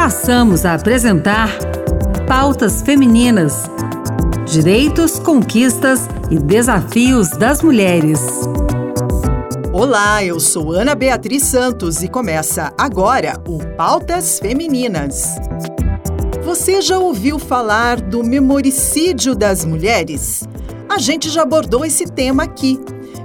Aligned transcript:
passamos 0.00 0.64
a 0.64 0.72
apresentar 0.72 1.50
Pautas 2.26 2.80
Femininas: 2.80 3.64
Direitos, 4.46 5.18
Conquistas 5.18 6.08
e 6.30 6.38
Desafios 6.38 7.28
das 7.32 7.60
Mulheres. 7.60 8.18
Olá, 9.74 10.24
eu 10.24 10.40
sou 10.40 10.72
Ana 10.72 10.94
Beatriz 10.94 11.42
Santos 11.42 12.02
e 12.02 12.08
começa 12.08 12.72
agora 12.78 13.38
o 13.46 13.58
Pautas 13.76 14.38
Femininas. 14.38 15.36
Você 16.44 16.80
já 16.80 16.98
ouviu 16.98 17.38
falar 17.38 18.00
do 18.00 18.24
memoricídio 18.24 19.34
das 19.34 19.66
mulheres? 19.66 20.48
A 20.88 20.96
gente 20.96 21.28
já 21.28 21.42
abordou 21.42 21.84
esse 21.84 22.06
tema 22.06 22.44
aqui. 22.44 22.80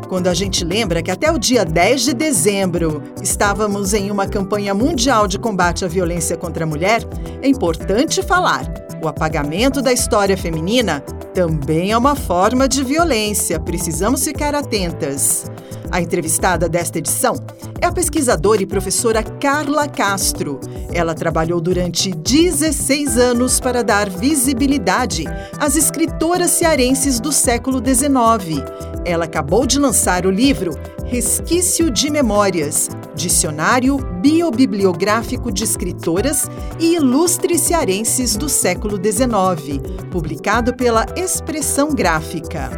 Quando 0.07 0.27
a 0.27 0.33
gente 0.33 0.63
lembra 0.63 1.01
que 1.01 1.09
até 1.09 1.31
o 1.31 1.39
dia 1.39 1.65
10 1.65 2.01
de 2.01 2.13
dezembro 2.13 3.01
estávamos 3.21 3.93
em 3.93 4.11
uma 4.11 4.27
campanha 4.27 4.73
mundial 4.73 5.27
de 5.27 5.39
combate 5.39 5.83
à 5.83 5.87
violência 5.87 6.37
contra 6.37 6.63
a 6.63 6.67
mulher, 6.67 7.01
é 7.41 7.47
importante 7.47 8.21
falar: 8.21 8.71
o 9.01 9.07
apagamento 9.07 9.81
da 9.81 9.91
história 9.91 10.37
feminina 10.37 11.01
também 11.33 11.91
é 11.91 11.97
uma 11.97 12.15
forma 12.15 12.67
de 12.67 12.83
violência, 12.83 13.59
precisamos 13.59 14.23
ficar 14.23 14.53
atentas. 14.53 15.45
A 15.91 16.01
entrevistada 16.01 16.67
desta 16.67 16.99
edição 16.99 17.35
é 17.81 17.85
a 17.85 17.91
pesquisadora 17.91 18.61
e 18.61 18.65
professora 18.65 19.23
Carla 19.23 19.87
Castro. 19.87 20.59
Ela 20.93 21.13
trabalhou 21.13 21.59
durante 21.59 22.11
16 22.11 23.17
anos 23.17 23.59
para 23.59 23.83
dar 23.83 24.09
visibilidade 24.09 25.25
às 25.59 25.75
escritoras 25.75 26.51
cearenses 26.51 27.19
do 27.19 27.31
século 27.31 27.81
XIX. 27.83 28.94
Ela 29.05 29.25
acabou 29.25 29.67
de 29.67 29.77
lançar 29.77 30.25
o 30.25 30.31
livro 30.31 30.71
Resquício 31.05 31.91
de 31.91 32.09
Memórias, 32.09 32.89
Dicionário 33.15 33.97
Biobibliográfico 34.19 35.51
de 35.51 35.63
Escritoras 35.63 36.49
e 36.79 36.95
Ilustres 36.95 37.61
Cearenses 37.61 38.35
do 38.35 38.49
século 38.49 38.97
XIX, 38.97 39.79
publicado 40.09 40.75
pela 40.75 41.05
Expressão 41.15 41.93
Gráfica. 41.93 42.71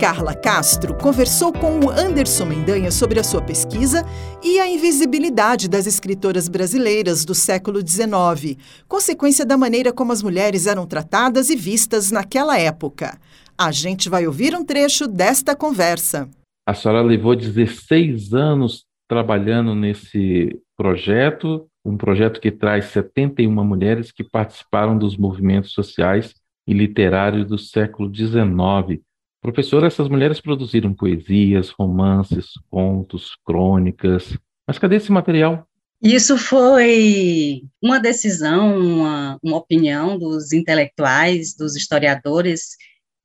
Carla 0.00 0.34
Castro 0.34 0.94
conversou 0.94 1.52
com 1.52 1.78
o 1.78 1.90
Anderson 1.90 2.46
Mendanha 2.46 2.90
sobre 2.90 3.20
a 3.20 3.24
sua 3.24 3.42
pesquisa 3.42 4.04
e 4.42 4.58
a 4.58 4.66
invisibilidade 4.66 5.68
das 5.68 5.86
escritoras 5.86 6.48
brasileiras 6.48 7.24
do 7.24 7.34
século 7.34 7.86
XIX, 7.86 8.56
consequência 8.88 9.44
da 9.44 9.58
maneira 9.58 9.92
como 9.92 10.10
as 10.10 10.22
mulheres 10.22 10.66
eram 10.66 10.86
tratadas 10.86 11.50
e 11.50 11.54
vistas 11.54 12.10
naquela 12.10 12.58
época. 12.58 13.20
A 13.62 13.70
gente 13.72 14.08
vai 14.08 14.26
ouvir 14.26 14.54
um 14.54 14.64
trecho 14.64 15.06
desta 15.06 15.54
conversa. 15.54 16.26
A 16.66 16.72
senhora 16.72 17.02
levou 17.02 17.36
16 17.36 18.32
anos 18.32 18.86
trabalhando 19.06 19.74
nesse 19.74 20.58
projeto, 20.74 21.68
um 21.84 21.94
projeto 21.94 22.40
que 22.40 22.50
traz 22.50 22.86
71 22.86 23.52
mulheres 23.62 24.10
que 24.10 24.24
participaram 24.24 24.96
dos 24.96 25.14
movimentos 25.14 25.72
sociais 25.72 26.34
e 26.66 26.72
literários 26.72 27.46
do 27.46 27.58
século 27.58 28.10
XIX. 28.10 29.02
Professor, 29.42 29.84
essas 29.84 30.08
mulheres 30.08 30.40
produziram 30.40 30.94
poesias, 30.94 31.68
romances, 31.68 32.52
contos, 32.70 33.36
crônicas. 33.44 34.38
Mas 34.66 34.78
cadê 34.78 34.96
esse 34.96 35.12
material? 35.12 35.66
Isso 36.02 36.38
foi 36.38 37.64
uma 37.82 38.00
decisão, 38.00 38.74
uma, 38.78 39.38
uma 39.42 39.58
opinião 39.58 40.18
dos 40.18 40.50
intelectuais, 40.50 41.54
dos 41.54 41.76
historiadores, 41.76 42.70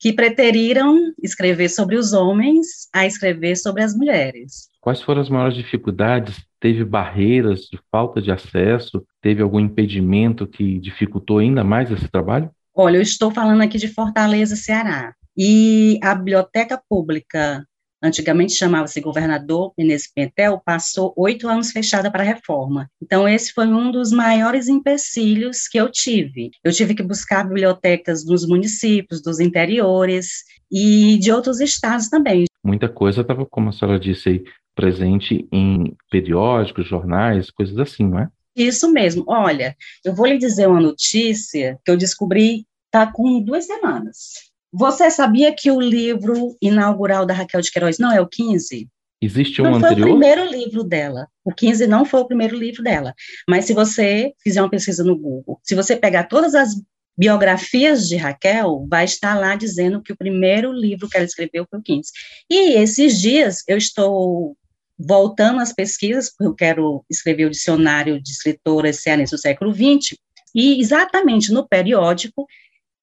que 0.06 0.14
preteriram 0.14 1.12
escrever 1.20 1.68
sobre 1.68 1.96
os 1.96 2.14
homens 2.14 2.88
a 2.94 3.08
escrever 3.08 3.56
sobre 3.56 3.82
as 3.82 3.96
mulheres. 3.96 4.70
Quais 4.80 5.02
foram 5.02 5.20
as 5.20 5.30
maiores 5.30 5.58
dificuldades? 5.58 6.46
Teve 6.60 6.86
barreiras 6.86 7.62
de 7.62 7.80
falta 7.92 8.22
de 8.22 8.32
acesso? 8.32 9.04
Teve 9.20 9.42
algum 9.42 9.60
impedimento 9.60 10.46
que 10.46 10.78
dificultou 10.78 11.40
ainda 11.40 11.64
mais 11.64 11.90
esse 11.90 12.08
trabalho? 12.08 12.52
Olha, 12.72 12.98
eu 12.98 13.02
estou 13.02 13.32
falando 13.32 13.64
aqui 13.64 13.80
de 13.80 13.88
Fortaleza, 13.88 14.56
Ceará. 14.56 15.16
E 15.36 15.98
a 16.04 16.14
biblioteca 16.14 16.80
pública, 16.88 17.66
antigamente 18.02 18.54
chamava-se 18.54 19.02
Governador 19.02 19.74
Menezes 19.78 20.12
Pentel, 20.12 20.62
passou 20.64 21.14
oito 21.18 21.48
anos 21.48 21.72
fechada 21.72 22.12
para 22.12 22.24
reforma. 22.24 22.90
Então, 23.02 23.28
esse 23.28 23.52
foi 23.54 23.68
um 23.68 23.92
dos 23.92 24.12
maiores 24.12 24.68
empecilhos 24.68 25.68
que 25.68 25.78
eu 25.78 25.92
tive. 25.92 26.52
Eu 26.64 26.72
tive 26.72 26.94
que 26.94 27.04
buscar 27.04 27.44
bibliotecas 27.44 28.24
dos 28.24 28.48
municípios, 28.48 29.22
dos 29.22 29.40
interiores 29.40 30.44
e 30.72 31.18
de 31.20 31.32
outros 31.32 31.60
estados 31.60 32.10
também. 32.10 32.46
Muita 32.64 32.90
coisa 32.90 33.22
estava, 33.22 33.46
como 33.46 33.70
a 33.70 33.72
senhora 33.72 34.00
disse 34.00 34.30
aí, 34.30 34.44
presente 34.76 35.48
em 35.52 35.96
periódicos, 36.12 36.88
jornais, 36.88 37.50
coisas 37.50 37.78
assim, 37.78 38.08
não 38.08 38.20
é? 38.20 38.30
Isso 38.56 38.92
mesmo. 38.92 39.24
Olha, 39.28 39.76
eu 40.04 40.14
vou 40.16 40.26
lhe 40.26 40.38
dizer 40.38 40.68
uma 40.68 40.82
notícia 40.82 41.78
que 41.84 41.92
eu 41.92 41.98
descobri 41.98 42.66
tá 42.90 43.12
com 43.12 43.42
duas 43.42 43.66
semanas. 43.66 44.52
Você 44.78 45.10
sabia 45.10 45.56
que 45.56 45.72
o 45.72 45.80
livro 45.80 46.58
inaugural 46.62 47.26
da 47.26 47.34
Raquel 47.34 47.62
de 47.62 47.72
Queiroz 47.72 47.98
não 47.98 48.12
é 48.12 48.20
o 48.20 48.28
15? 48.28 48.90
Existe 49.22 49.62
um 49.62 49.66
não 49.66 49.76
anterior? 49.76 50.00
foi 50.02 50.02
o 50.02 50.20
primeiro 50.20 50.52
livro 50.52 50.84
dela. 50.84 51.28
O 51.46 51.54
15 51.54 51.88
não 51.88 52.04
foi 52.04 52.20
o 52.20 52.28
primeiro 52.28 52.58
livro 52.58 52.84
dela. 52.84 53.14
Mas 53.50 53.64
se 53.64 53.74
você 53.74 54.34
fizer 54.44 54.62
uma 54.62 54.70
pesquisa 54.70 55.02
no 55.02 55.18
Google, 55.18 55.62
se 55.64 55.76
você 55.76 55.96
pegar 55.96 56.26
todas 56.26 56.54
as 56.54 56.76
biografias 57.18 58.10
de 58.10 58.18
Raquel, 58.18 58.86
vai 58.90 59.06
estar 59.06 59.40
lá 59.40 59.56
dizendo 59.56 60.02
que 60.02 60.12
o 60.12 60.18
primeiro 60.18 60.74
livro 60.74 61.08
que 61.08 61.16
ela 61.16 61.26
escreveu 61.26 61.66
foi 61.70 61.80
o 61.80 61.82
15. 61.82 62.12
E 62.50 62.74
esses 62.74 63.22
dias 63.22 63.64
eu 63.70 63.78
estou 63.78 64.58
voltando 65.00 65.62
às 65.62 65.72
pesquisas, 65.72 66.30
porque 66.30 66.50
eu 66.50 66.54
quero 66.54 67.06
escrever 67.10 67.46
o 67.46 67.50
dicionário 67.50 68.22
de 68.22 68.30
escritoras 68.30 69.02
cearenses 69.02 69.32
do 69.32 69.42
século 69.42 69.74
XX, 69.74 70.18
e 70.54 70.82
exatamente 70.82 71.54
no 71.54 71.66
periódico 71.66 72.46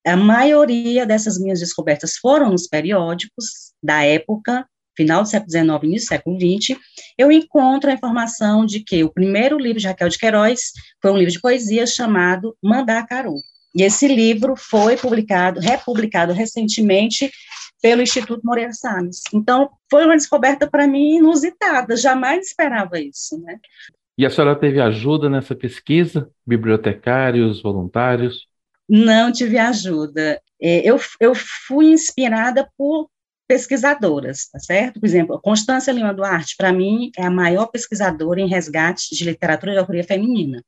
a 0.07 0.17
maioria 0.17 1.07
dessas 1.07 1.39
minhas 1.39 1.61
descobertas 1.61 2.17
foram 2.17 2.51
nos 2.51 2.67
periódicos 2.67 3.73
da 3.83 4.03
época, 4.05 4.67
final 4.97 5.23
do 5.23 5.29
século 5.29 5.51
XIX, 5.51 5.85
início 5.85 6.07
do 6.07 6.09
século 6.09 6.39
XX, 6.39 6.79
eu 7.17 7.33
encontro 7.33 7.91
a 7.91 7.95
informação 7.95 8.67
de 8.67 8.81
que 8.81 9.03
o 9.05 9.13
primeiro 9.13 9.59
livro 9.59 9.81
de 9.81 9.87
Raquel 9.87 10.09
de 10.09 10.19
Queiroz 10.19 10.73
foi 11.01 11.11
um 11.11 11.17
livro 11.17 11.33
de 11.33 11.41
poesia 11.41 11.87
chamado 11.87 12.57
Mandacaru. 12.63 13.37
E 13.75 13.83
esse 13.83 14.07
livro 14.07 14.55
foi 14.57 14.97
publicado, 14.97 15.61
republicado 15.61 16.33
recentemente 16.33 17.31
pelo 17.81 18.03
Instituto 18.03 18.43
Moreira 18.45 18.73
Salles. 18.73 19.23
Então, 19.33 19.71
foi 19.91 20.05
uma 20.05 20.17
descoberta 20.17 20.69
para 20.69 20.87
mim 20.87 21.17
inusitada, 21.17 21.97
jamais 21.97 22.47
esperava 22.47 23.01
isso, 23.01 23.41
né? 23.41 23.59
E 24.17 24.27
a 24.27 24.31
senhora 24.31 24.55
teve 24.55 24.81
ajuda 24.81 25.29
nessa 25.31 25.55
pesquisa? 25.55 26.31
Bibliotecários, 26.47 27.63
voluntários? 27.63 28.47
Não 28.89 29.33
tive 29.33 29.59
ajuda. 29.59 30.41
É, 30.61 30.89
eu, 30.89 31.01
eu 31.21 31.35
fui 31.35 31.87
inspirada 31.87 32.69
por 32.77 33.09
pesquisadoras, 33.47 34.49
tá 34.51 34.59
certo? 34.59 34.99
Por 35.01 35.07
exemplo, 35.07 35.41
Constância 35.41 35.93
Lima 35.93 36.15
Duarte, 36.15 36.55
para 36.57 36.73
mim, 36.73 37.11
é 37.19 37.25
a 37.25 37.31
maior 37.31 37.67
pesquisadora 37.67 38.41
em 38.41 38.49
resgate 38.49 39.15
de 39.15 39.25
literatura 39.25 39.73
de 39.73 39.79
autoria 39.79 40.05
feminina. 40.05 40.65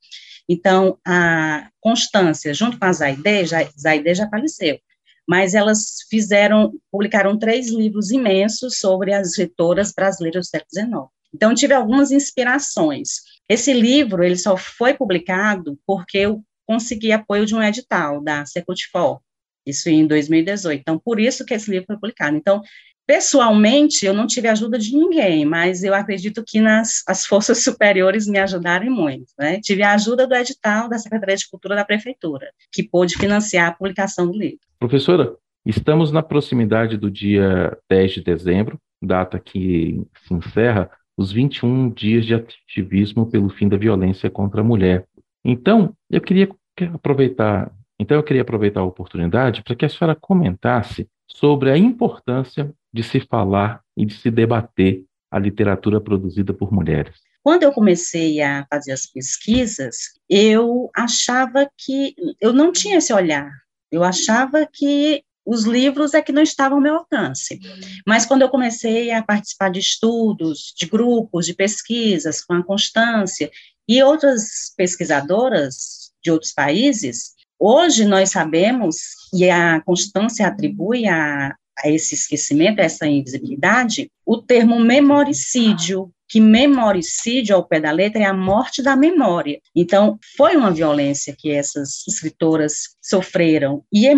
Então, 0.48 0.98
a 1.06 1.69
Constância, 1.80 2.52
junto 2.52 2.78
com 2.78 2.84
a 2.84 2.92
Zaide, 2.92 3.47
já, 3.47 3.66
Zaide 3.80 4.14
já 4.14 4.28
faleceu, 4.28 4.78
mas 5.26 5.54
elas 5.54 6.02
fizeram, 6.10 6.72
publicaram 6.91 7.38
três 7.38 7.70
livros 7.70 8.10
imensos 8.10 8.78
sobre 8.78 9.14
as 9.14 9.28
escritoras 9.28 9.92
brasileiras 9.92 10.46
do 10.46 10.50
século 10.50 10.70
XIX. 10.70 11.14
Então, 11.34 11.54
tive 11.54 11.72
algumas 11.72 12.10
inspirações. 12.10 13.22
Esse 13.48 13.72
livro, 13.72 14.22
ele 14.22 14.36
só 14.36 14.56
foi 14.56 14.94
publicado 14.94 15.78
porque 15.86 16.26
o 16.26 16.42
consegui 16.66 17.12
apoio 17.12 17.47
de 17.47 17.54
um 17.54 17.62
edital 17.62 18.22
da 18.22 18.44
Secutifor, 18.47 19.20
isso 19.66 19.88
em 19.88 20.06
2018. 20.06 20.80
Então, 20.80 20.98
por 20.98 21.19
isso 21.19 21.44
que 21.44 21.54
esse 21.54 21.70
livro 21.70 21.86
foi 21.86 21.97
publicado. 21.97 22.36
Então, 22.36 22.62
pessoalmente, 23.06 24.04
eu 24.04 24.12
não 24.12 24.26
tive 24.26 24.48
ajuda 24.48 24.78
de 24.78 24.97
ninguém, 24.97 25.44
mas 25.44 25.82
eu 25.82 25.94
acredito 25.94 26.42
que 26.47 26.60
nas 26.60 27.02
as 27.06 27.26
forças 27.26 27.62
superiores 27.64 28.26
me 28.26 28.38
ajudaram 28.38 28.90
muito. 28.90 29.26
Né? 29.38 29.61
Tive 29.61 29.82
a 29.82 29.94
ajuda 29.94 30.26
do 30.26 30.34
edital 30.34 30.88
da 30.88 30.99
Secretaria 30.99 31.37
de 31.37 31.49
Cultura 31.49 31.75
da 31.75 31.84
Prefeitura, 31.84 32.50
que 32.72 32.82
pôde 32.82 33.17
financiar 33.17 33.69
a 33.69 33.72
publicação 33.72 34.31
do 34.31 34.38
livro. 34.38 34.60
Professora, 34.78 35.34
estamos 35.64 36.12
na 36.12 36.22
proximidade 36.22 36.96
do 36.96 37.10
dia 37.10 37.76
10 37.88 38.12
de 38.12 38.22
dezembro, 38.22 38.78
data 39.02 39.38
que 39.38 40.02
se 40.26 40.34
encerra 40.34 40.90
os 41.17 41.31
21 41.31 41.90
dias 41.90 42.26
de 42.26 42.34
ativismo 42.34 43.31
pelo 43.31 43.49
fim 43.49 43.69
da 43.69 43.76
violência 43.76 44.28
contra 44.28 44.60
a 44.60 44.64
mulher. 44.64 45.06
Então, 45.44 45.94
eu 46.11 46.20
queria 46.20 46.49
aproveitar, 46.93 47.70
então 47.99 48.17
eu 48.17 48.23
queria 48.23 48.43
aproveitar 48.43 48.81
a 48.81 48.85
oportunidade 48.85 49.62
para 49.62 49.76
que 49.76 49.85
a 49.85 49.88
senhora 49.88 50.17
comentasse 50.17 51.08
sobre 51.26 51.70
a 51.70 51.76
importância 51.76 52.73
de 52.93 53.02
se 53.02 53.20
falar 53.20 53.82
e 53.96 54.06
de 54.06 54.14
se 54.14 54.31
debater 54.31 55.05
a 55.31 55.38
literatura 55.38 56.00
produzida 56.00 56.55
por 56.55 56.73
mulheres. 56.73 57.20
Quando 57.43 57.64
eu 57.64 57.73
comecei 57.73 58.41
a 58.41 58.67
fazer 58.70 58.93
as 58.93 59.05
pesquisas, 59.05 59.96
eu 60.31 60.91
achava 60.96 61.69
que 61.76 62.14
eu 62.41 62.52
não 62.52 62.73
tinha 62.73 62.96
esse 62.96 63.12
olhar. 63.12 63.50
Eu 63.93 64.02
achava 64.02 64.67
que 64.73 65.23
os 65.46 65.64
livros 65.64 66.14
é 66.14 66.23
que 66.23 66.32
não 66.32 66.43
estavam 66.43 66.79
ao 66.79 66.82
meu 66.82 66.94
alcance. 66.96 67.61
Mas 68.06 68.25
quando 68.25 68.43
eu 68.43 68.49
comecei 68.49 69.11
a 69.11 69.23
participar 69.23 69.70
de 69.70 69.81
estudos, 69.81 70.73
de 70.76 70.87
grupos, 70.87 71.46
de 71.46 71.55
pesquisas 71.55 72.43
com 72.43 72.55
a 72.55 72.64
Constância 72.64 73.50
e 73.87 74.02
outras 74.02 74.73
pesquisadoras 74.76 76.12
de 76.23 76.31
outros 76.31 76.52
países, 76.52 77.35
hoje 77.58 78.05
nós 78.05 78.31
sabemos, 78.31 78.96
e 79.32 79.49
a 79.50 79.81
Constância 79.82 80.46
atribui 80.46 81.06
a, 81.06 81.55
a 81.79 81.91
esse 81.91 82.14
esquecimento, 82.14 82.81
a 82.81 82.85
essa 82.85 83.06
invisibilidade, 83.06 84.11
o 84.25 84.41
termo 84.41 84.81
memoricídio, 84.81 86.11
que 86.26 86.41
memoricídio, 86.41 87.55
ao 87.55 87.69
pé 87.69 87.79
da 87.79 87.91
letra, 87.91 88.23
é 88.23 88.25
a 88.25 88.32
morte 88.32 88.82
da 88.82 88.96
memória. 88.96 89.61
Então, 89.76 90.19
foi 90.37 90.56
uma 90.56 90.70
violência 90.70 91.37
que 91.38 91.50
essas 91.50 92.02
escritoras 92.08 92.96
sofreram. 93.00 93.85
E 93.93 94.08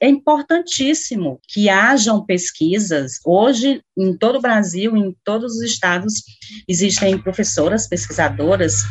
é 0.00 0.08
importantíssimo 0.08 1.40
que 1.48 1.68
hajam 1.68 2.24
pesquisas. 2.24 3.18
Hoje, 3.24 3.82
em 3.96 4.16
todo 4.16 4.38
o 4.38 4.40
Brasil, 4.40 4.96
em 4.96 5.14
todos 5.24 5.56
os 5.56 5.62
estados, 5.62 6.22
existem 6.68 7.18
professoras, 7.20 7.88
pesquisadoras, 7.88 8.82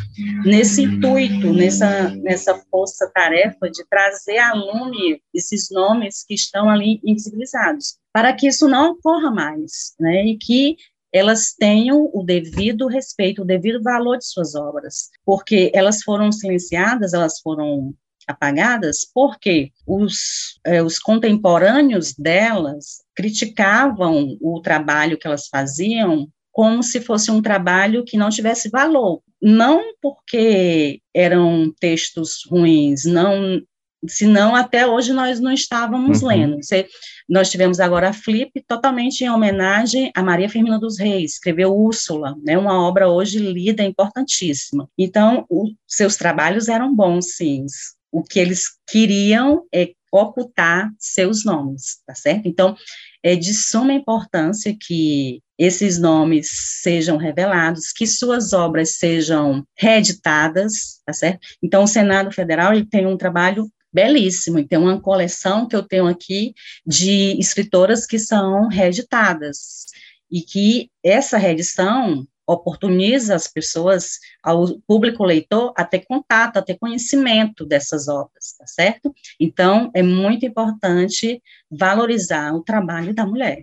nesse 0.46 0.84
intuito, 0.84 1.54
nessa, 1.54 2.10
nessa 2.10 2.56
força-tarefa 2.70 3.70
de 3.70 3.84
trazer 3.90 4.38
à 4.38 4.54
lume 4.54 5.22
esses 5.34 5.70
nomes 5.72 6.24
que 6.26 6.34
estão 6.34 6.70
ali 6.70 7.00
invisibilizados, 7.04 7.98
para 8.12 8.34
que 8.34 8.48
isso 8.48 8.68
não 8.68 8.92
ocorra 8.92 9.32
mais, 9.32 9.94
né, 10.00 10.26
e 10.26 10.38
que 10.38 10.78
elas 11.14 11.54
tenham 11.54 12.10
o 12.12 12.24
devido 12.24 12.88
respeito, 12.88 13.44
o 13.44 13.46
devido 13.46 13.84
valor 13.84 14.18
de 14.18 14.26
suas 14.26 14.56
obras, 14.56 15.10
porque 15.24 15.72
elas 15.74 16.02
foram 16.02 16.32
silenciadas, 16.32 17.14
elas 17.14 17.40
foram 17.40 17.94
apagadas 18.28 19.08
porque 19.14 19.72
os, 19.86 20.60
eh, 20.66 20.82
os 20.82 21.00
contemporâneos 21.00 22.14
delas 22.14 23.04
criticavam 23.16 24.38
o 24.42 24.62
trabalho 24.62 25.18
que 25.18 25.28
elas 25.28 25.48
faziam 25.48 26.28
como 26.54 26.84
se 26.84 27.02
fosse 27.02 27.32
um 27.32 27.42
trabalho 27.42 28.06
que 28.06 28.16
não 28.16 28.30
tivesse 28.30 28.70
valor. 28.70 29.22
Não 29.42 29.94
porque 30.02 31.02
eram 31.14 31.74
textos 31.80 32.44
ruins, 32.48 33.04
não, 33.06 33.62
senão 34.08 34.56
até 34.56 34.86
hoje 34.86 35.12
nós 35.12 35.40
não 35.40 35.52
estávamos 35.52 36.22
uhum. 36.22 36.28
lendo. 36.28 36.56
Você, 36.58 36.88
nós 37.28 37.50
tivemos 37.50 37.80
agora 37.80 38.10
a 38.10 38.14
Flip, 38.14 38.52
totalmente 38.68 39.22
em 39.22 39.30
homenagem 39.30 40.12
a 40.16 40.22
Maria 40.22 40.48
Firmina 40.48 40.80
dos 40.80 41.00
Reis, 41.00 41.34
escreveu 41.34 41.76
Úrsula, 41.76 42.36
né, 42.44 42.58
uma 42.58 42.88
obra 42.88 43.10
hoje 43.10 43.40
lida, 43.40 43.84
importantíssima. 43.84 44.88
Então, 44.98 45.46
seus 45.88 46.16
trabalhos 46.16 46.68
eram 46.68 46.96
bons, 46.96 47.36
sim, 47.36 47.66
o 48.14 48.24
que 48.24 48.40
eles 48.40 48.66
queriam 48.88 49.66
é 49.74 49.92
ocultar 50.12 50.92
seus 51.00 51.44
nomes, 51.44 51.98
tá 52.06 52.14
certo? 52.14 52.48
Então, 52.48 52.78
é 53.24 53.36
de 53.36 53.52
suma 53.56 53.92
importância 53.92 54.78
que 54.80 55.42
esses 55.58 56.00
nomes 56.00 56.50
sejam 56.82 57.18
revelados, 57.18 57.92
que 57.92 58.06
suas 58.06 58.54
obras 58.54 58.98
sejam 58.98 59.66
reeditadas, 59.76 61.02
tá 61.04 61.12
certo? 61.12 61.40
Então, 61.64 61.84
o 61.84 61.88
Senado 61.88 62.32
Federal 62.32 62.74
ele 62.74 62.86
tem 62.86 63.08
um 63.08 63.18
trabalho 63.18 63.68
belíssimo, 63.92 64.60
e 64.60 64.68
tem 64.68 64.78
uma 64.78 65.02
coleção 65.02 65.68
que 65.68 65.76
eu 65.76 65.82
tenho 65.82 66.08
aqui 66.08 66.54
de 66.86 67.38
escritoras 67.40 68.06
que 68.06 68.20
são 68.20 68.68
reeditadas, 68.68 69.86
e 70.32 70.42
que 70.42 70.90
essa 71.04 71.38
reedição 71.38 72.28
oportuniza 72.48 73.36
as 73.36 73.48
pessoas, 73.48 74.20
ao 74.44 74.80
público 74.88 75.24
leitor, 75.24 75.74
a 75.78 75.84
ter 75.86 76.06
contato, 76.06 76.58
a 76.58 76.62
ter 76.62 76.78
conhecimento 76.78 77.66
dessas 77.66 78.08
obras, 78.08 78.56
tá 78.58 78.68
certo? 78.68 79.14
Então, 79.40 79.92
é 79.94 80.02
muito 80.02 80.46
importante 80.46 81.42
valorizar 81.72 82.54
o 82.54 82.64
trabalho 82.64 83.14
da 83.14 83.26
mulher. 83.26 83.62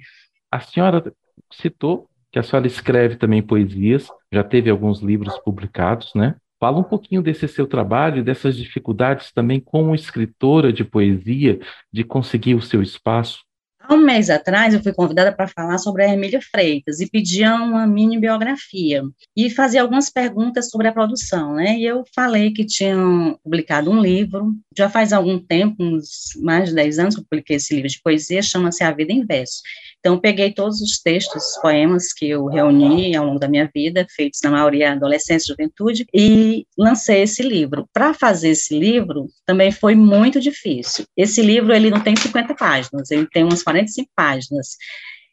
A 0.51 0.61
senhora 0.61 1.13
citou 1.53 2.09
que 2.33 2.39
a 2.39 2.43
senhora 2.43 2.67
escreve 2.67 3.17
também 3.17 3.43
poesias, 3.43 4.09
já 4.33 4.45
teve 4.45 4.71
alguns 4.71 5.01
livros 5.01 5.39
publicados, 5.41 6.13
né? 6.15 6.37
Fala 6.61 6.79
um 6.79 6.85
pouquinho 6.85 7.23
desse 7.23 7.49
seu 7.49 7.67
trabalho 7.67 8.23
dessas 8.23 8.55
dificuldades 8.55 9.33
também 9.33 9.59
como 9.59 9.95
escritora 9.95 10.73
de 10.73 10.85
poesia, 10.85 11.59
de 11.91 12.05
conseguir 12.05 12.55
o 12.55 12.63
seu 12.63 12.83
espaço. 12.83 13.41
Há 13.83 13.95
um 13.95 13.99
mês 13.99 14.29
atrás, 14.29 14.75
eu 14.75 14.83
fui 14.83 14.93
convidada 14.93 15.33
para 15.33 15.49
falar 15.49 15.79
sobre 15.79 16.05
a 16.05 16.13
Emília 16.13 16.41
Freitas 16.41 17.01
e 17.01 17.09
pediam 17.09 17.71
uma 17.71 17.87
mini 17.87 18.19
biografia 18.19 19.03
e 19.35 19.49
fazia 19.49 19.81
algumas 19.81 20.11
perguntas 20.11 20.69
sobre 20.69 20.87
a 20.87 20.93
produção, 20.93 21.55
né? 21.55 21.79
E 21.79 21.87
eu 21.87 22.05
falei 22.15 22.53
que 22.53 22.65
tinham 22.65 23.39
publicado 23.43 23.91
um 23.91 24.01
livro, 24.01 24.55
já 24.77 24.91
faz 24.91 25.13
algum 25.13 25.39
tempo, 25.39 25.83
uns 25.83 26.31
mais 26.43 26.69
de 26.69 26.75
10 26.75 26.99
anos 26.99 27.15
que 27.15 27.21
eu 27.23 27.25
publiquei 27.25 27.57
esse 27.57 27.75
livro 27.75 27.89
de 27.89 28.01
poesia, 28.03 28.43
chama-se 28.43 28.85
A 28.85 28.93
Vida 28.93 29.13
em 29.13 29.25
Verso. 29.25 29.63
Então, 30.01 30.19
peguei 30.19 30.53
todos 30.53 30.81
os 30.81 30.99
textos, 30.99 31.43
os 31.45 31.61
poemas 31.61 32.13
que 32.13 32.29
eu 32.29 32.47
reuni 32.47 33.15
ao 33.15 33.27
longo 33.27 33.39
da 33.39 33.49
minha 33.49 33.71
vida, 33.73 34.07
feitos 34.17 34.41
na 34.43 34.51
maioria 34.51 34.93
adolescência 34.93 35.53
e 35.53 35.55
juventude, 35.55 36.07
e 36.13 36.67
lancei 36.77 37.23
esse 37.23 37.43
livro. 37.43 37.87
Para 37.93 38.15
fazer 38.15 38.51
esse 38.51 38.77
livro, 38.79 39.29
também 39.45 39.71
foi 39.71 39.95
muito 39.95 40.41
difícil. 40.41 41.05
Esse 41.17 41.43
livro, 41.43 41.75
ele 41.75 41.91
não 41.91 42.01
tem 42.01 42.17
50 42.17 42.55
páginas, 42.55 43.11
ele 43.11 43.27
tem 43.27 43.45
umas 43.45 43.63
45 43.63 44.11
páginas. 44.17 44.77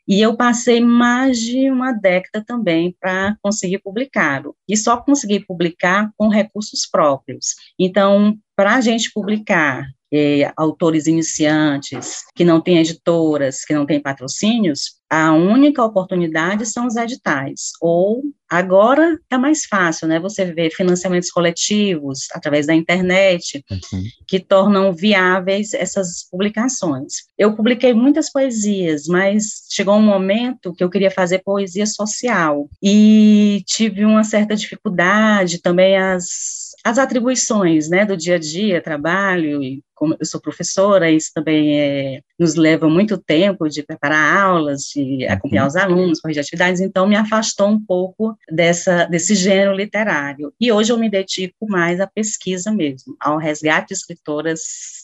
E 0.07 0.21
eu 0.21 0.37
passei 0.37 0.79
mais 0.79 1.37
de 1.39 1.69
uma 1.69 1.91
década 1.91 2.43
também 2.45 2.95
para 2.99 3.35
conseguir 3.41 3.79
publicá-lo. 3.79 4.55
E 4.67 4.77
só 4.77 4.97
consegui 4.97 5.41
publicar 5.41 6.11
com 6.17 6.29
recursos 6.29 6.87
próprios. 6.89 7.55
Então, 7.77 8.37
para 8.55 8.75
a 8.75 8.81
gente 8.81 9.11
publicar 9.13 9.85
é, 10.11 10.51
autores 10.55 11.07
iniciantes, 11.07 12.23
que 12.35 12.45
não 12.45 12.61
têm 12.61 12.79
editoras, 12.79 13.63
que 13.65 13.73
não 13.73 13.85
têm 13.85 14.01
patrocínios, 14.01 14.97
a 15.09 15.31
única 15.33 15.83
oportunidade 15.83 16.65
são 16.65 16.85
os 16.85 16.97
editais. 16.97 17.71
Ou 17.81 18.23
agora 18.49 19.17
é 19.29 19.37
mais 19.37 19.65
fácil, 19.65 20.07
né? 20.07 20.19
Você 20.19 20.45
vê 20.45 20.69
financiamentos 20.69 21.31
coletivos 21.31 22.27
através 22.33 22.67
da 22.67 22.75
internet 22.75 23.63
uhum. 23.71 24.03
que 24.27 24.39
tornam 24.39 24.93
viáveis 24.93 25.73
essas 25.73 26.27
publicações. 26.29 27.13
Eu 27.37 27.55
publiquei 27.55 27.93
muitas 27.93 28.29
poesias, 28.29 29.07
mas 29.07 29.65
chegou 29.69 29.95
um 29.95 30.01
momento 30.01 30.73
que 30.73 30.83
eu 30.83 30.89
queria 30.89 31.11
fazer 31.11 31.39
poesia 31.39 31.85
social 31.85 32.69
e 32.83 33.63
tive 33.65 34.03
uma 34.03 34.25
certa 34.25 34.55
dificuldade 34.55 35.61
também 35.61 35.97
as 35.97 36.66
as 36.87 36.97
atribuições, 36.97 37.89
né, 37.89 38.05
do 38.05 38.15
dia 38.15 38.35
a 38.35 38.39
dia, 38.39 38.81
trabalho 38.81 39.61
e 39.61 39.83
como 39.93 40.15
eu 40.17 40.25
sou 40.25 40.39
professora, 40.39 41.11
isso 41.11 41.31
também 41.33 41.81
é, 41.81 42.21
nos 42.39 42.55
leva 42.55 42.87
muito 42.87 43.17
tempo 43.17 43.67
de 43.67 43.83
preparar 43.83 44.37
aulas, 44.37 44.83
de 44.83 45.25
acompanhar 45.27 45.63
uhum. 45.63 45.67
os 45.67 45.75
alunos, 45.75 46.21
corrigir 46.21 46.39
atividades, 46.39 46.79
então 46.79 47.05
me 47.05 47.17
afastou 47.17 47.67
um 47.67 47.83
pouco 47.83 48.37
dessa, 48.49 49.05
desse 49.05 49.35
gênero 49.35 49.75
literário. 49.75 50.53
E 50.61 50.71
hoje 50.71 50.93
eu 50.93 50.97
me 50.97 51.09
dedico 51.09 51.67
mais 51.67 51.99
à 51.99 52.07
pesquisa 52.07 52.71
mesmo, 52.71 53.17
ao 53.19 53.37
resgate 53.37 53.87
de 53.87 53.95
escritoras 53.95 54.61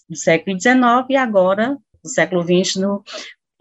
do 0.08 0.16
século 0.16 0.58
XIX 0.58 0.80
e 1.10 1.18
agora 1.18 1.78
do 2.02 2.10
século 2.10 2.44
XX 2.44 2.76
no, 2.76 3.04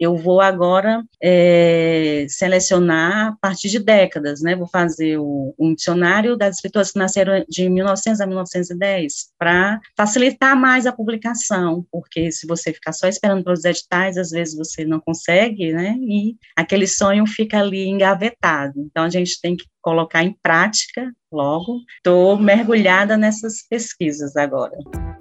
eu 0.03 0.15
vou 0.15 0.41
agora 0.41 1.03
é, 1.21 2.25
selecionar 2.29 3.29
a 3.29 3.37
partir 3.41 3.69
de 3.69 3.79
décadas, 3.79 4.41
né? 4.41 4.55
Vou 4.55 4.67
fazer 4.67 5.17
o, 5.17 5.53
um 5.57 5.73
dicionário 5.73 6.35
das 6.35 6.55
escritoras 6.55 6.91
que 6.91 6.99
nasceram 6.99 7.43
de 7.47 7.69
1900 7.69 8.21
a 8.21 8.27
1910, 8.27 9.13
para 9.37 9.79
facilitar 9.97 10.55
mais 10.55 10.85
a 10.85 10.91
publicação, 10.91 11.85
porque 11.91 12.31
se 12.31 12.45
você 12.45 12.73
ficar 12.73 12.91
só 12.91 13.07
esperando 13.07 13.43
pelos 13.43 13.63
editais, 13.63 14.17
às 14.17 14.29
vezes 14.29 14.55
você 14.55 14.85
não 14.85 14.99
consegue, 14.99 15.71
né? 15.71 15.95
E 15.99 16.35
aquele 16.55 16.87
sonho 16.87 17.25
fica 17.25 17.59
ali 17.59 17.87
engavetado. 17.87 18.73
Então, 18.77 19.03
a 19.03 19.09
gente 19.09 19.39
tem 19.41 19.55
que 19.55 19.65
colocar 19.81 20.23
em 20.23 20.35
prática 20.41 21.11
logo. 21.31 21.79
Estou 21.97 22.37
mergulhada 22.37 23.17
nessas 23.17 23.67
pesquisas 23.67 24.35
agora. 24.35 24.77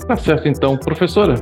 Tá 0.07 0.17
certo, 0.17 0.49
então. 0.49 0.77
Professora 0.77 1.35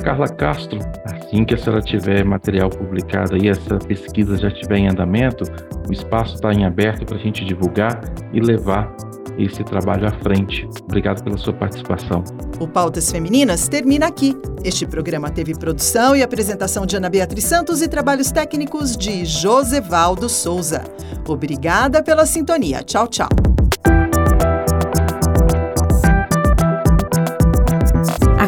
Carla 0.00 0.28
Castro, 0.28 0.78
assim 1.04 1.44
que 1.44 1.54
a 1.54 1.58
senhora 1.58 1.82
tiver 1.82 2.24
material 2.24 2.70
publicado 2.70 3.36
e 3.36 3.48
essa 3.48 3.78
pesquisa 3.78 4.36
já 4.36 4.48
estiver 4.48 4.78
em 4.78 4.88
andamento, 4.88 5.44
o 5.88 5.92
espaço 5.92 6.34
está 6.34 6.52
em 6.52 6.64
aberto 6.64 7.04
para 7.04 7.16
a 7.16 7.20
gente 7.20 7.44
divulgar 7.44 8.00
e 8.32 8.40
levar 8.40 8.94
esse 9.38 9.62
trabalho 9.64 10.06
à 10.06 10.10
frente. 10.10 10.68
Obrigado 10.84 11.22
pela 11.22 11.36
sua 11.38 11.52
participação. 11.52 12.24
O 12.58 12.66
Pautas 12.66 13.10
Femininas 13.10 13.68
termina 13.68 14.06
aqui. 14.06 14.36
Este 14.64 14.86
programa 14.86 15.30
teve 15.30 15.54
produção 15.54 16.14
e 16.14 16.22
apresentação 16.22 16.84
de 16.84 16.96
Ana 16.96 17.08
Beatriz 17.08 17.44
Santos 17.44 17.80
e 17.80 17.88
trabalhos 17.88 18.30
técnicos 18.30 18.96
de 18.96 19.24
Josevaldo 19.24 20.28
Souza. 20.28 20.84
Obrigada 21.26 22.02
pela 22.02 22.26
sintonia. 22.26 22.82
Tchau, 22.82 23.06
tchau. 23.06 23.49